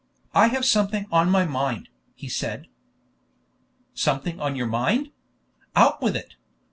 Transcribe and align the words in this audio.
"I 0.33 0.47
have 0.47 0.65
something 0.65 1.05
on 1.11 1.29
my 1.29 1.45
mind," 1.45 1.89
he 2.15 2.27
said. 2.27 2.65
"Something 3.93 4.39
on 4.39 4.55
your 4.55 4.65
mind? 4.65 5.11
Out 5.75 6.01
with 6.01 6.15
it!" 6.15 6.37